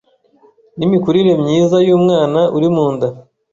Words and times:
n’imikurire 0.77 1.33
myiza 1.41 1.77
y’umwana 1.87 2.41
uri 2.55 2.67
mu 2.75 2.87
nda 2.93 3.07